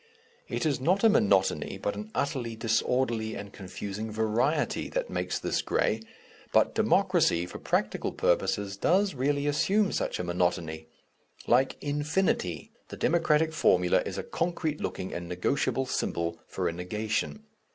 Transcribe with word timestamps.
It 0.47 0.65
is 0.65 0.79
not 0.81 1.03
a 1.03 1.09
monotony, 1.09 1.77
but 1.77 1.95
an 1.95 2.09
utterly 2.15 2.55
disorderly 2.55 3.35
and 3.35 3.53
confusing 3.53 4.09
variety 4.11 4.89
that 4.89 5.11
makes 5.11 5.37
this 5.37 5.61
grey, 5.61 6.01
but 6.51 6.73
Democracy, 6.73 7.45
for 7.45 7.59
practical 7.59 8.11
purposes, 8.11 8.77
does 8.77 9.13
really 9.13 9.45
assume 9.45 9.91
such 9.91 10.17
a 10.17 10.23
monotony. 10.23 10.87
Like 11.45 11.77
'infinity', 11.81 12.71
the 12.87 12.97
Democratic 12.97 13.53
formula 13.53 14.01
is 14.03 14.17
a 14.17 14.23
concrete 14.23 14.81
looking 14.81 15.13
and 15.13 15.29
negotiable 15.29 15.85
symbol 15.85 16.39
for 16.47 16.67
a 16.67 16.73
negation. 16.73 17.43